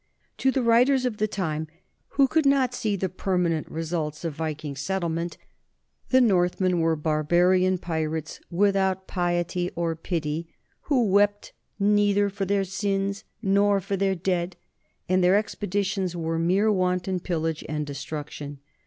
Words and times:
To 0.39 0.49
the 0.49 0.63
writers 0.63 1.05
of 1.05 1.17
the 1.17 1.27
time, 1.27 1.67
who 2.17 2.27
could 2.27 2.47
not 2.47 2.73
see 2.73 2.95
the 2.95 3.07
permanent 3.07 3.69
results 3.69 4.25
of 4.25 4.33
Viking 4.33 4.75
settlement, 4.75 5.37
the 6.09 6.19
Northmen 6.19 6.79
were 6.79 6.95
barbarian 6.95 7.77
pirates, 7.77 8.39
without 8.49 9.05
piety 9.07 9.69
or 9.75 9.95
pity, 9.95 10.47
"who 10.89 11.05
wept 11.05 11.53
neither 11.79 12.31
for 12.31 12.45
their 12.45 12.63
sins 12.63 13.25
nor 13.43 13.79
for 13.79 13.95
their 13.95 14.15
dead," 14.15 14.55
and 15.07 15.23
their 15.23 15.35
ex 15.35 15.53
peditions 15.53 16.15
were 16.15 16.39
mere 16.39 16.71
wanton 16.71 17.19
pillage 17.19 17.63
and 17.69 17.85
destruction. 17.85 18.57